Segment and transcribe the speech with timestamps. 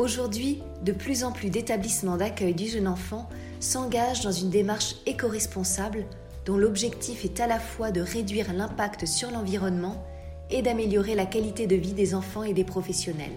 [0.00, 3.28] Aujourd'hui, de plus en plus d'établissements d'accueil du jeune enfant
[3.60, 6.06] s'engagent dans une démarche éco-responsable
[6.46, 10.02] dont l'objectif est à la fois de réduire l'impact sur l'environnement
[10.48, 13.36] et d'améliorer la qualité de vie des enfants et des professionnels.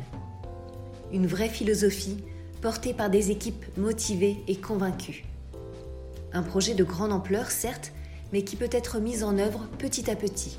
[1.12, 2.24] Une vraie philosophie
[2.62, 5.26] portée par des équipes motivées et convaincues.
[6.32, 7.92] Un projet de grande ampleur, certes,
[8.32, 10.58] mais qui peut être mis en œuvre petit à petit.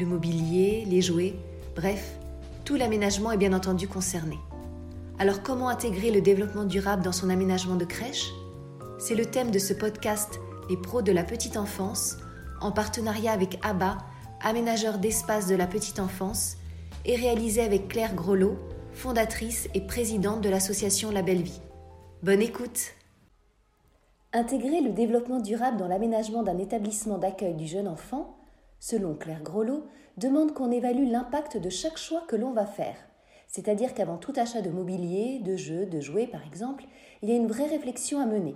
[0.00, 1.36] Le mobilier, les jouets,
[1.76, 2.16] bref,
[2.64, 4.36] tout l'aménagement est bien entendu concerné.
[5.20, 8.32] Alors comment intégrer le développement durable dans son aménagement de crèche?
[8.98, 12.16] C'est le thème de ce podcast Les pros de la petite enfance,
[12.62, 13.98] en partenariat avec ABBA,
[14.42, 16.56] aménageur d'espace de la petite enfance,
[17.04, 18.56] et réalisé avec Claire Grelot,
[18.94, 21.60] fondatrice et présidente de l'association La Belle Vie.
[22.22, 22.94] Bonne écoute
[24.32, 28.38] Intégrer le développement durable dans l'aménagement d'un établissement d'accueil du jeune enfant,
[28.78, 29.84] selon Claire Grelot,
[30.16, 32.96] demande qu'on évalue l'impact de chaque choix que l'on va faire.
[33.50, 36.84] C'est-à-dire qu'avant tout achat de mobilier, de jeux, de jouets par exemple,
[37.22, 38.54] il y a une vraie réflexion à mener.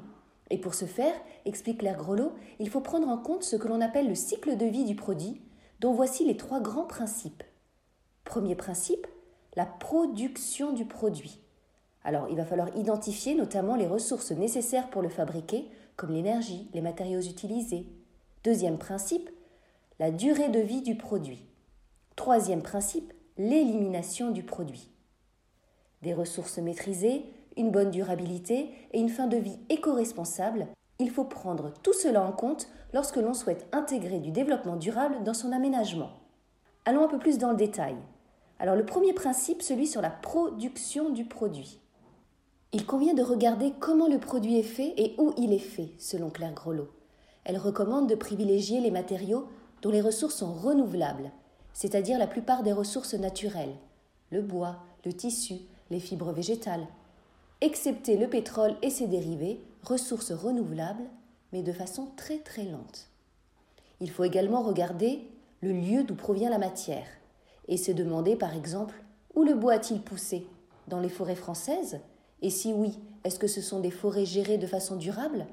[0.50, 1.14] Et pour ce faire,
[1.45, 4.67] explique Claire Grelot, il faut prendre en compte ce que l'on appelle le cycle de
[4.67, 5.41] vie du produit,
[5.81, 7.42] dont voici les trois grands principes.
[8.25, 9.06] Premier principe,
[9.56, 11.41] la production du produit.
[12.05, 16.83] Alors, il va falloir identifier notamment les ressources nécessaires pour le fabriquer, comme l'énergie, les
[16.83, 17.87] matériaux utilisés.
[18.45, 19.31] Deuxième principe,
[19.98, 21.47] la durée de vie du produit.
[22.15, 24.91] Troisième principe, l'élimination du produit.
[26.03, 27.25] Des ressources maîtrisées,
[27.57, 30.69] une bonne durabilité et une fin de vie éco-responsable,
[31.01, 35.35] il faut prendre tout cela en compte lorsque l'on souhaite intégrer du développement durable dans
[35.35, 36.11] son aménagement.
[36.85, 37.97] Allons un peu plus dans le détail.
[38.61, 41.81] Alors le premier principe, celui sur la production du produit.
[42.73, 46.31] Il convient de regarder comment le produit est fait et où il est fait, selon
[46.31, 46.89] Claire Grelot.
[47.45, 49.49] Elle recommande de privilégier les matériaux
[49.83, 51.31] dont les ressources sont renouvelables,
[51.75, 53.75] c'est-à-dire la plupart des ressources naturelles,
[54.30, 55.56] le bois, le tissu,
[55.91, 56.86] les fibres végétales,
[57.61, 61.04] excepté le pétrole et ses dérivés, ressources renouvelables,
[61.53, 63.09] mais de façon très très lente.
[64.00, 65.28] Il faut également regarder
[65.60, 67.06] le lieu d'où provient la matière,
[67.69, 69.03] et se demander par exemple
[69.34, 70.47] où le bois a-t-il poussé?
[70.88, 72.00] Dans les forêts françaises?
[72.43, 75.47] Et si oui, est-ce que ce sont des forêts gérées de façon durable?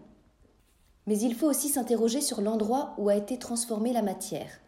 [1.08, 4.60] Mais il faut aussi s'interroger sur l'endroit où a été transformée la matière.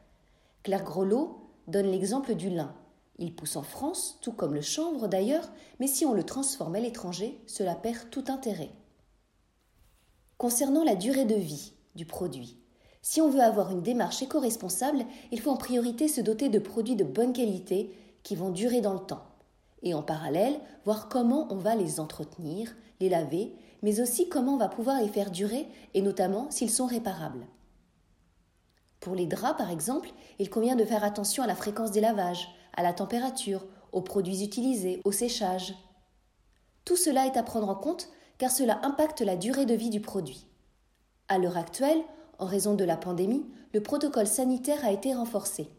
[0.64, 2.74] Claire Grelot donne l'exemple du lin.
[3.20, 6.80] Il pousse en France, tout comme le chanvre d'ailleurs, mais si on le transforme à
[6.80, 8.72] l'étranger, cela perd tout intérêt.
[10.38, 12.58] Concernant la durée de vie du produit,
[13.02, 16.96] si on veut avoir une démarche éco-responsable, il faut en priorité se doter de produits
[16.96, 17.92] de bonne qualité
[18.24, 19.24] qui vont durer dans le temps.
[19.84, 23.54] Et en parallèle, voir comment on va les entretenir, les laver,
[23.84, 27.46] mais aussi comment on va pouvoir les faire durer, et notamment s'ils sont réparables.
[29.04, 32.48] Pour les draps, par exemple, il convient de faire attention à la fréquence des lavages,
[32.72, 35.76] à la température, aux produits utilisés, au séchage.
[36.86, 40.00] Tout cela est à prendre en compte car cela impacte la durée de vie du
[40.00, 40.48] produit.
[41.28, 42.02] À l'heure actuelle,
[42.40, 45.70] en raison de la pandémie, le protocole sanitaire a été renforcé.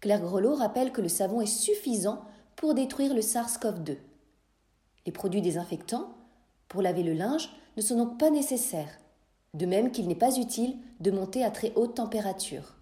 [0.00, 2.24] Claire Grelot rappelle que le savon est suffisant
[2.56, 3.98] pour détruire le SARS-CoV-2.
[5.04, 6.14] Les produits désinfectants,
[6.68, 8.96] pour laver le linge, ne sont donc pas nécessaires
[9.54, 12.74] de même qu'il n'est pas utile de monter à très haute température.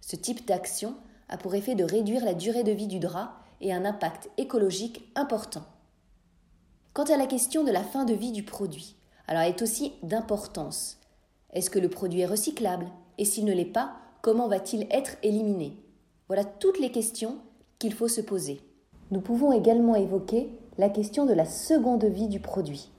[0.00, 0.94] Ce type d'action
[1.28, 5.10] a pour effet de réduire la durée de vie du drap et un impact écologique
[5.14, 5.64] important.
[6.94, 8.96] Quant à la question de la fin de vie du produit,
[9.28, 10.98] elle est aussi d'importance.
[11.52, 12.86] Est-ce que le produit est recyclable?
[13.18, 15.76] Et s'il ne l'est pas, comment va-t-il être éliminé?
[16.28, 17.38] Voilà toutes les questions
[17.78, 18.60] qu'il faut se poser.
[19.10, 22.90] Nous pouvons également évoquer la question de la seconde vie du produit.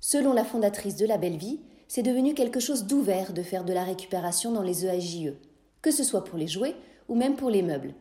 [0.00, 3.72] Selon la fondatrice de La Belle Vie, c'est devenu quelque chose d'ouvert de faire de
[3.72, 5.34] la récupération dans les EAJE,
[5.82, 6.76] que ce soit pour les jouets
[7.08, 7.94] ou même pour les meubles,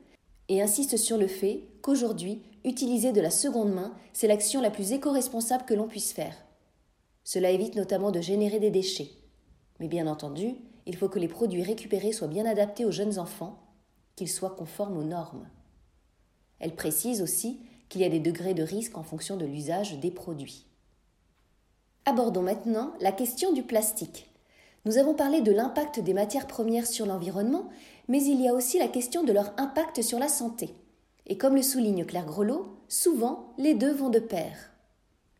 [0.49, 4.91] et insiste sur le fait qu'aujourd'hui, utiliser de la seconde main, c'est l'action la plus
[4.91, 6.35] éco-responsable que l'on puisse faire.
[7.23, 9.09] Cela évite notamment de générer des déchets.
[9.79, 13.59] Mais bien entendu, il faut que les produits récupérés soient bien adaptés aux jeunes enfants,
[14.15, 15.49] qu'ils soient conformes aux normes.
[16.59, 17.59] Elle précise aussi
[17.89, 20.66] qu'il y a des degrés de risque en fonction de l'usage des produits.
[22.09, 24.29] Abordons maintenant la question du plastique.
[24.85, 27.67] Nous avons parlé de l'impact des matières premières sur l'environnement,
[28.07, 30.73] mais il y a aussi la question de leur impact sur la santé.
[31.25, 34.71] Et comme le souligne Claire Grelot, souvent les deux vont de pair.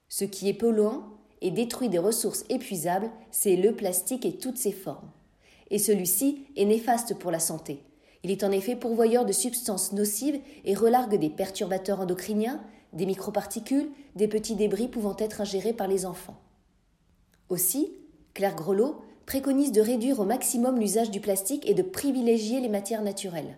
[0.10, 1.04] Ce qui est polluant
[1.40, 5.10] et détruit des ressources épuisables, c'est le plastique et toutes ses formes.
[5.72, 7.82] Et celui-ci est néfaste pour la santé.
[8.26, 12.62] Il est en effet pourvoyeur de substances nocives et relargue des perturbateurs endocriniens,
[12.92, 16.36] des microparticules, des petits débris pouvant être ingérés par les enfants.
[17.50, 17.92] Aussi,
[18.34, 23.02] Claire Grelot préconise de réduire au maximum l'usage du plastique et de privilégier les matières
[23.02, 23.58] naturelles.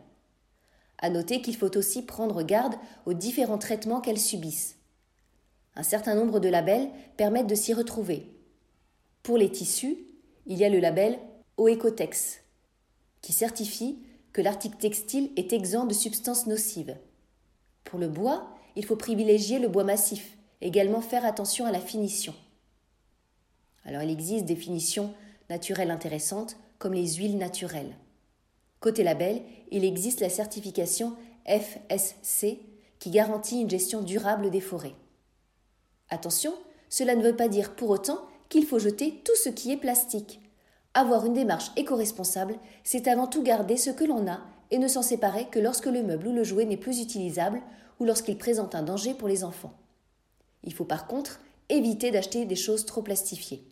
[0.97, 2.75] À noter qu'il faut aussi prendre garde
[3.05, 4.77] aux différents traitements qu'elles subissent.
[5.75, 8.27] Un certain nombre de labels permettent de s'y retrouver.
[9.23, 9.97] Pour les tissus,
[10.45, 11.19] il y a le label
[11.57, 12.41] Oecotex,
[13.21, 13.99] qui certifie
[14.33, 16.97] que l'article textile est exempt de substances nocives.
[17.83, 22.33] Pour le bois, il faut privilégier le bois massif, également faire attention à la finition.
[23.85, 25.13] Alors il existe des finitions
[25.49, 27.95] naturelles intéressantes comme les huiles naturelles.
[28.79, 29.41] Côté label,
[29.71, 31.15] il existe la certification
[31.45, 32.59] FSC
[32.99, 34.95] qui garantit une gestion durable des forêts.
[36.09, 36.53] Attention,
[36.89, 40.41] cela ne veut pas dire pour autant qu'il faut jeter tout ce qui est plastique.
[40.93, 44.41] Avoir une démarche éco-responsable, c'est avant tout garder ce que l'on a
[44.71, 47.61] et ne s'en séparer que lorsque le meuble ou le jouet n'est plus utilisable
[47.99, 49.73] ou lorsqu'il présente un danger pour les enfants.
[50.63, 53.63] Il faut par contre éviter d'acheter des choses trop plastifiées.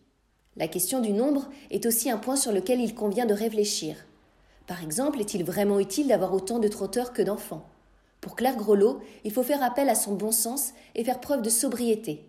[0.56, 3.96] La question du nombre est aussi un point sur lequel il convient de réfléchir.
[4.66, 7.68] Par exemple, est-il vraiment utile d'avoir autant de trotteurs que d'enfants?
[8.20, 11.50] Pour Claire Grelot, il faut faire appel à son bon sens et faire preuve de
[11.50, 12.26] sobriété.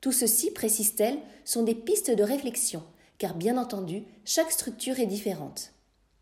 [0.00, 2.82] Tout ceci, précise-t-elle, sont des pistes de réflexion,
[3.18, 5.72] car bien entendu, chaque structure est différente.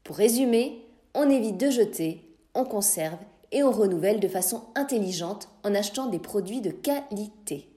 [0.04, 3.18] Pour résumer, on évite de jeter, on conserve
[3.52, 7.70] et on renouvelle de façon intelligente en achetant des produits de qualité.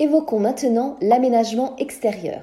[0.00, 2.40] Évoquons maintenant l'aménagement extérieur.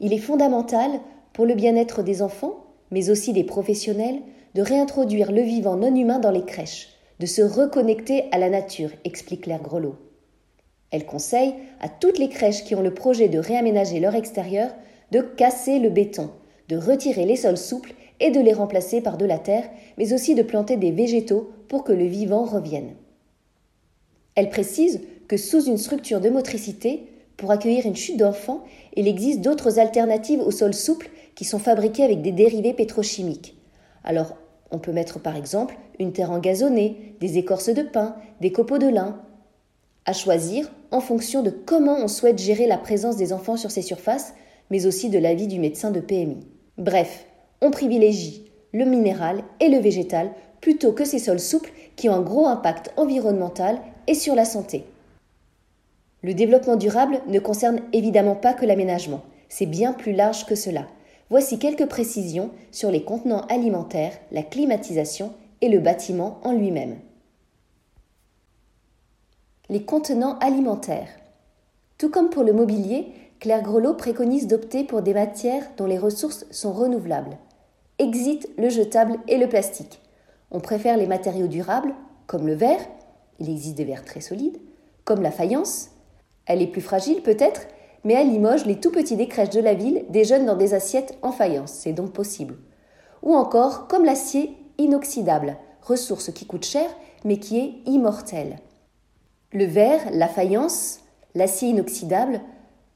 [0.00, 0.90] Il est fondamental
[1.32, 4.18] pour le bien-être des enfants, mais aussi des professionnels,
[4.56, 6.88] de réintroduire le vivant non humain dans les crèches,
[7.20, 9.94] de se reconnecter à la nature, explique Claire Grelot.
[10.90, 14.70] Elle conseille à toutes les crèches qui ont le projet de réaménager leur extérieur
[15.12, 16.30] de casser le béton,
[16.68, 20.34] de retirer les sols souples et de les remplacer par de la terre, mais aussi
[20.34, 22.96] de planter des végétaux pour que le vivant revienne.
[24.34, 27.04] Elle précise que sous une structure de motricité,
[27.36, 28.64] pour accueillir une chute d'enfants,
[28.96, 33.56] il existe d'autres alternatives au sol souple qui sont fabriquées avec des dérivés pétrochimiques.
[34.02, 34.36] Alors,
[34.72, 38.88] on peut mettre par exemple une terre engazonnée, des écorces de pin, des copeaux de
[38.88, 39.20] lin.
[40.04, 43.82] À choisir en fonction de comment on souhaite gérer la présence des enfants sur ces
[43.82, 44.34] surfaces,
[44.68, 46.40] mais aussi de l'avis du médecin de PMI.
[46.76, 47.24] Bref,
[47.60, 52.20] on privilégie le minéral et le végétal plutôt que ces sols souples qui ont un
[52.20, 53.78] gros impact environnemental
[54.08, 54.86] et sur la santé.
[56.22, 60.86] Le développement durable ne concerne évidemment pas que l'aménagement, c'est bien plus large que cela.
[61.30, 66.98] Voici quelques précisions sur les contenants alimentaires, la climatisation et le bâtiment en lui-même.
[69.68, 71.08] Les contenants alimentaires.
[71.96, 76.44] Tout comme pour le mobilier, Claire Grelot préconise d'opter pour des matières dont les ressources
[76.50, 77.38] sont renouvelables.
[77.98, 80.00] Exit le jetable et le plastique.
[80.50, 81.94] On préfère les matériaux durables,
[82.26, 82.84] comme le verre,
[83.38, 84.58] il existe des verres très solides,
[85.04, 85.90] comme la faïence.
[86.50, 87.68] Elle est plus fragile peut-être,
[88.02, 91.30] mais à Limoges, les tout petits décrèches de la ville déjeunent dans des assiettes en
[91.30, 92.56] faïence, c'est donc possible.
[93.22, 96.90] Ou encore comme l'acier inoxydable, ressource qui coûte cher
[97.24, 98.58] mais qui est immortelle.
[99.52, 100.98] Le verre, la faïence,
[101.36, 102.40] l'acier inoxydable,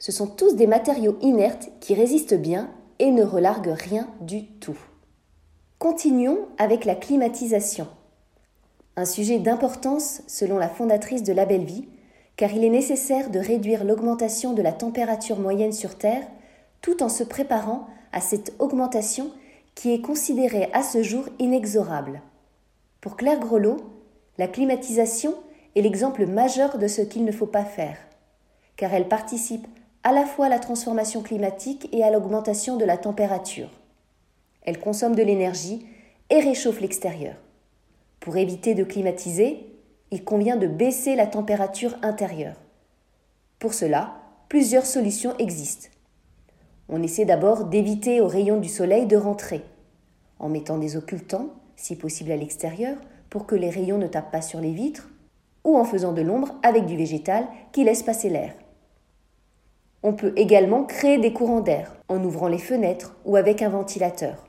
[0.00, 4.78] ce sont tous des matériaux inertes qui résistent bien et ne relarguent rien du tout.
[5.78, 7.86] Continuons avec la climatisation.
[8.96, 11.86] Un sujet d'importance selon la fondatrice de La Belle Vie,
[12.36, 16.26] car il est nécessaire de réduire l'augmentation de la température moyenne sur Terre
[16.80, 19.30] tout en se préparant à cette augmentation
[19.74, 22.20] qui est considérée à ce jour inexorable.
[23.00, 23.78] Pour Claire Grelot,
[24.38, 25.34] la climatisation
[25.74, 27.96] est l'exemple majeur de ce qu'il ne faut pas faire,
[28.76, 29.66] car elle participe
[30.02, 33.70] à la fois à la transformation climatique et à l'augmentation de la température.
[34.62, 35.86] Elle consomme de l'énergie
[36.30, 37.36] et réchauffe l'extérieur.
[38.20, 39.73] Pour éviter de climatiser,
[40.14, 42.54] il convient de baisser la température intérieure.
[43.58, 44.14] Pour cela,
[44.48, 45.88] plusieurs solutions existent.
[46.88, 49.64] On essaie d'abord d'éviter aux rayons du soleil de rentrer,
[50.38, 52.96] en mettant des occultants, si possible à l'extérieur,
[53.28, 55.10] pour que les rayons ne tapent pas sur les vitres,
[55.64, 58.54] ou en faisant de l'ombre avec du végétal qui laisse passer l'air.
[60.04, 64.46] On peut également créer des courants d'air en ouvrant les fenêtres ou avec un ventilateur.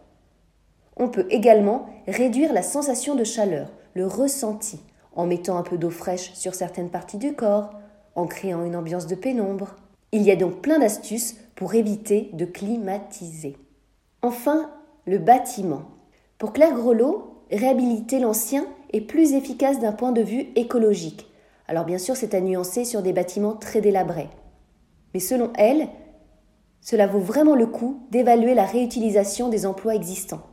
[0.95, 4.79] On peut également réduire la sensation de chaleur, le ressenti,
[5.15, 7.71] en mettant un peu d'eau fraîche sur certaines parties du corps,
[8.15, 9.75] en créant une ambiance de pénombre.
[10.11, 13.57] Il y a donc plein d'astuces pour éviter de climatiser.
[14.21, 14.69] Enfin,
[15.05, 15.83] le bâtiment.
[16.37, 21.27] Pour Claire Grelot, réhabiliter l'ancien est plus efficace d'un point de vue écologique.
[21.67, 24.29] Alors bien sûr, c'est à nuancer sur des bâtiments très délabrés.
[25.13, 25.87] Mais selon elle,
[26.81, 30.43] cela vaut vraiment le coup d'évaluer la réutilisation des emplois existants.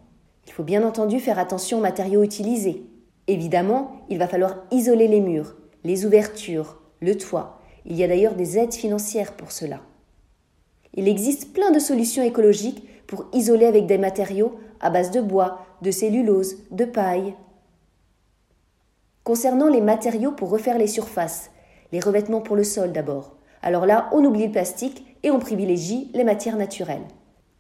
[0.46, 2.86] Il faut bien entendu faire attention aux matériaux utilisés.
[3.28, 7.60] Évidemment, il va falloir isoler les murs, les ouvertures, le toit.
[7.84, 9.80] Il y a d'ailleurs des aides financières pour cela.
[10.94, 15.64] Il existe plein de solutions écologiques pour isoler avec des matériaux à base de bois,
[15.82, 17.34] de cellulose, de paille.
[19.24, 21.50] Concernant les matériaux pour refaire les surfaces,
[21.92, 23.36] les revêtements pour le sol d'abord.
[23.62, 27.06] Alors là, on oublie le plastique et on privilégie les matières naturelles.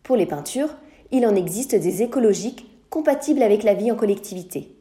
[0.02, 0.74] Pour les peintures,
[1.12, 4.76] il en existe des écologiques compatibles avec la vie en collectivité.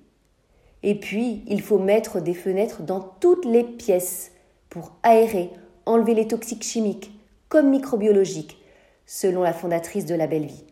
[0.84, 4.32] Et puis, il faut mettre des fenêtres dans toutes les pièces
[4.70, 5.52] pour aérer,
[5.86, 7.12] enlever les toxiques chimiques
[7.50, 8.58] comme microbiologiques,
[9.06, 10.64] selon la fondatrice de la Belle Vie.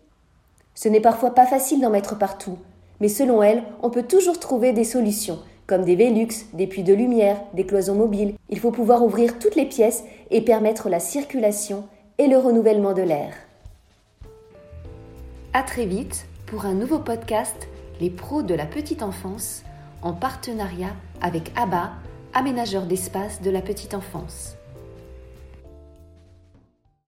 [0.74, 2.58] Ce n'est parfois pas facile d'en mettre partout,
[3.02, 6.94] mais selon elle, on peut toujours trouver des solutions, comme des Velux, des puits de
[6.94, 8.36] lumière, des cloisons mobiles.
[8.50, 11.84] Il faut pouvoir ouvrir toutes les pièces et permettre la circulation
[12.18, 13.34] et le renouvellement de l'air.
[15.54, 17.68] À très vite pour un nouveau podcast
[18.00, 19.64] Les pros de la petite enfance
[20.02, 21.92] en partenariat avec ABBA,
[22.34, 24.59] aménageur d'espace de la petite enfance.